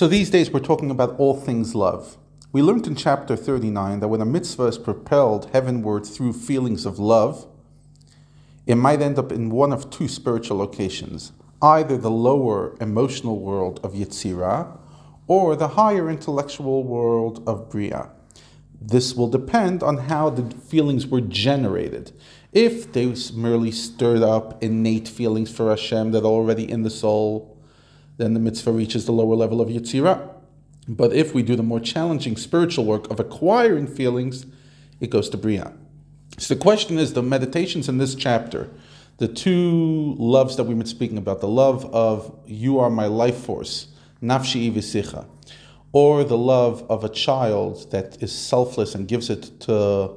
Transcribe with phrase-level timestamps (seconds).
[0.00, 2.16] So these days we're talking about all things love.
[2.52, 6.98] We learned in chapter 39 that when a mitzvah is propelled heavenward through feelings of
[6.98, 7.46] love,
[8.64, 13.78] it might end up in one of two spiritual locations either the lower emotional world
[13.84, 14.74] of Yetzirah
[15.26, 18.10] or the higher intellectual world of Bria.
[18.80, 22.12] This will depend on how the feelings were generated.
[22.54, 27.49] If they merely stirred up innate feelings for Hashem that are already in the soul,
[28.20, 30.28] then the mitzvah reaches the lower level of Yetzirah.
[30.88, 34.44] But if we do the more challenging spiritual work of acquiring feelings,
[35.00, 35.72] it goes to Bria.
[36.38, 38.70] So the question is the meditations in this chapter,
[39.18, 43.36] the two loves that we've been speaking about, the love of you are my life
[43.36, 43.88] force,
[44.22, 45.26] nafshi v'sicha,
[45.92, 50.12] or the love of a child that is selfless and gives it to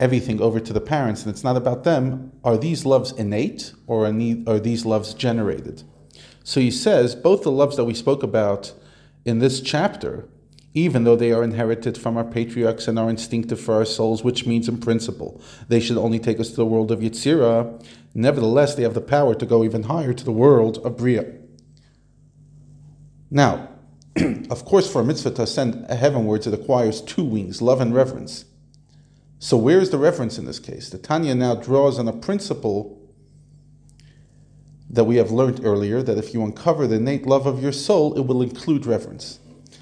[0.00, 4.06] everything over to the parents and it's not about them, are these loves innate or
[4.06, 5.82] are these loves generated?
[6.44, 8.72] So he says both the loves that we spoke about
[9.24, 10.28] in this chapter
[10.74, 14.44] even though they are inherited from our patriarchs and are instinctive for our souls, which
[14.44, 18.82] means in principle they should only take us to the world of Yetzirah, nevertheless they
[18.82, 21.32] have the power to go even higher to the world of Bria.
[23.30, 23.68] Now,
[24.50, 28.44] of course, for a mitzvah to ascend heavenwards, it acquires two wings, love and reverence.
[29.38, 30.90] So where is the reverence in this case?
[30.90, 33.00] The Tanya now draws on a principle
[34.94, 38.16] that we have learned earlier, that if you uncover the innate love of your soul,
[38.16, 39.40] it will include reverence.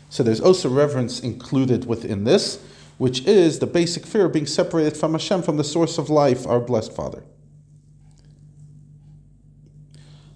[0.08, 2.62] So there's also reverence included within this,
[2.96, 6.46] which is the basic fear of being separated from Hashem, from the source of life,
[6.46, 7.22] our blessed Father.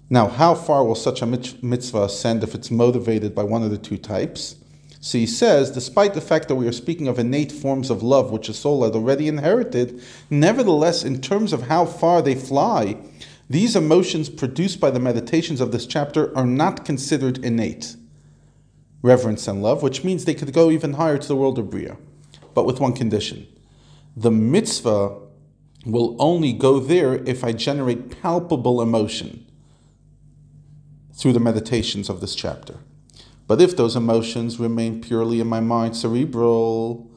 [0.09, 3.77] Now, how far will such a mitzvah ascend if it's motivated by one of the
[3.77, 4.55] two types?
[4.99, 8.31] So he says, despite the fact that we are speaking of innate forms of love
[8.31, 12.97] which a soul had already inherited, nevertheless, in terms of how far they fly,
[13.49, 17.95] these emotions produced by the meditations of this chapter are not considered innate
[19.01, 21.97] reverence and love, which means they could go even higher to the world of Bria,
[22.53, 23.47] but with one condition.
[24.15, 25.17] The mitzvah
[25.85, 29.45] will only go there if I generate palpable emotion
[31.13, 32.79] through the meditations of this chapter.
[33.47, 37.09] But if those emotions remain purely in my mind, cerebral,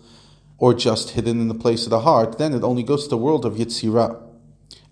[0.59, 3.17] or just hidden in the place of the heart, then it only goes to the
[3.17, 4.30] world of Yetzirah.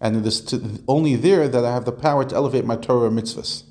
[0.01, 3.11] And it is to, only there that I have the power to elevate my Torah
[3.11, 3.65] mitzvahs.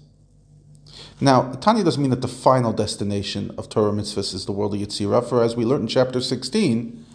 [1.20, 4.80] Now, Tanya doesn't mean that the final destination of Torah mitzvahs is the world of
[4.80, 7.06] Yetzirah, for as we learned in chapter 16,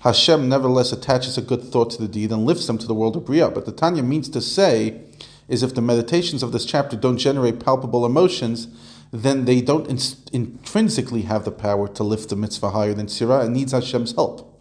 [0.00, 3.16] Hashem nevertheless attaches a good thought to the deed and lifts them to the world
[3.16, 3.50] of Bria.
[3.50, 5.00] But the Tanya means to say
[5.48, 8.68] is if the meditations of this chapter don't generate palpable emotions,
[9.12, 9.98] then they don't in-
[10.32, 14.51] intrinsically have the power to lift the mitzvah higher than Yetzirah and needs Hashem's help.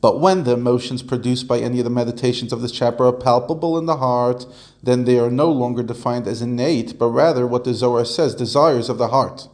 [0.00, 3.76] But when the emotions produced by any of the meditations of this chapter are palpable
[3.76, 4.46] in the heart,
[4.82, 8.88] then they are no longer defined as innate, but rather what the Zohar says, desires
[8.88, 9.48] of the heart.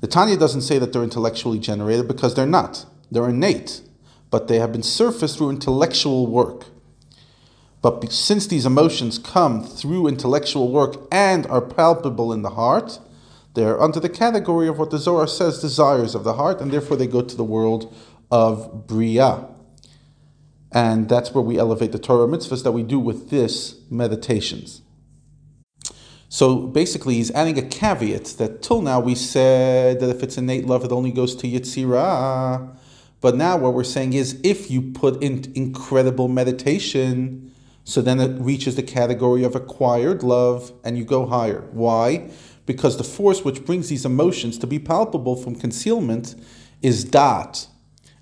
[0.00, 2.84] The Tanya doesn't say that they're intellectually generated because they're not.
[3.10, 3.80] They're innate,
[4.30, 6.66] but they have been surfaced through intellectual work.
[7.80, 12.98] But since these emotions come through intellectual work and are palpable in the heart,
[13.54, 16.70] they are under the category of what the Zohar says desires of the heart, and
[16.70, 17.94] therefore they go to the world
[18.34, 19.46] of Bria.
[20.72, 24.82] And that's where we elevate the Torah mitzvahs that we do with this meditations.
[26.28, 30.66] So basically, he's adding a caveat that till now we said that if it's innate
[30.66, 32.76] love, it only goes to Yetzirah.
[33.20, 38.40] But now what we're saying is if you put in incredible meditation, so then it
[38.40, 41.60] reaches the category of acquired love and you go higher.
[41.70, 42.30] Why?
[42.66, 46.34] Because the force which brings these emotions to be palpable from concealment
[46.82, 47.68] is da'at,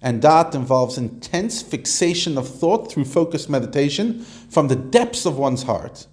[0.02, 4.20] and that involves intense fixation of thought through focused meditation
[4.50, 6.06] from the depths of one's heart.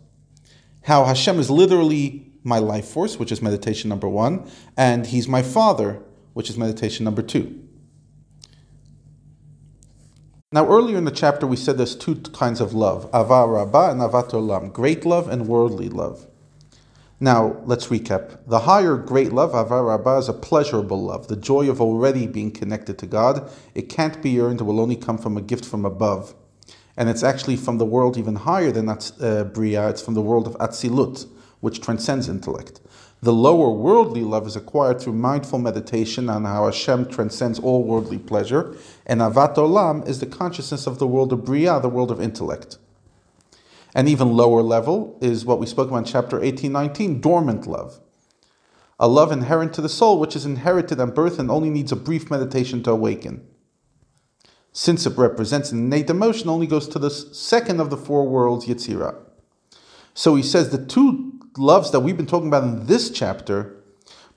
[0.84, 5.42] How Hashem is literally my life force, which is meditation number one, and He's my
[5.42, 6.02] Father,
[6.34, 7.62] which is meditation number two.
[10.52, 14.02] Now, earlier in the chapter, we said there's two kinds of love: ava rabba and
[14.02, 16.26] avat olam, great love and worldly love.
[17.22, 18.38] Now, let's recap.
[18.48, 22.50] The higher great love, Ava Rabbah, is a pleasurable love, the joy of already being
[22.50, 23.52] connected to God.
[23.76, 26.34] It can't be earned, it will only come from a gift from above.
[26.96, 30.48] And it's actually from the world even higher than uh, Bria, it's from the world
[30.48, 31.28] of Atzilut,
[31.60, 32.80] which transcends intellect.
[33.22, 38.18] The lower worldly love is acquired through mindful meditation on how Hashem transcends all worldly
[38.18, 42.22] pleasure, and Avat Olam is the consciousness of the world of Bria, the world of
[42.22, 42.78] intellect.
[43.96, 48.00] An even lower level is what we spoke about in chapter 18 19, dormant love.
[49.00, 51.96] A love inherent to the soul, which is inherited at birth and only needs a
[51.96, 53.48] brief meditation to awaken.
[54.74, 58.68] Since it represents an innate emotion, only goes to the second of the four worlds,
[58.68, 59.16] Yetzirah.
[60.14, 63.76] So he says the two loves that we've been talking about in this chapter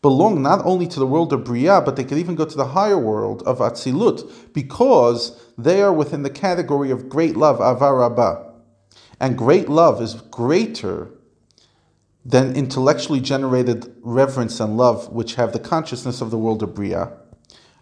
[0.00, 2.68] belong not only to the world of Bria, but they could even go to the
[2.68, 8.51] higher world of Atzilut, because they are within the category of great love, Ava Rabbah.
[9.22, 11.08] And great love is greater
[12.24, 17.12] than intellectually generated reverence and love, which have the consciousness of the world of Bria,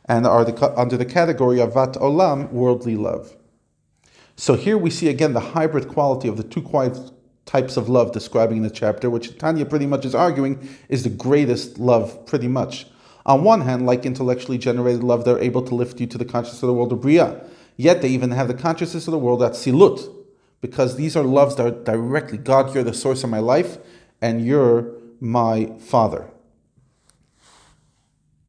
[0.04, 3.36] and are the, under the category of Vat Olam, worldly love.
[4.36, 6.62] So here we see again the hybrid quality of the two
[7.46, 11.08] types of love describing in the chapter, which Tanya pretty much is arguing is the
[11.08, 12.86] greatest love, pretty much.
[13.24, 16.62] On one hand, like intellectually generated love, they're able to lift you to the consciousness
[16.62, 17.42] of the world of Bria.
[17.78, 20.19] Yet they even have the consciousness of the world Atzilut,
[20.60, 23.78] because these are loves that are directly God, you're the source of my life,
[24.20, 26.30] and you're my father.